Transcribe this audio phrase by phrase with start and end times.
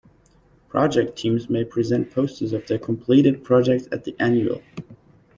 [0.67, 4.63] Project teams may present posters of their completed projects at the Annual.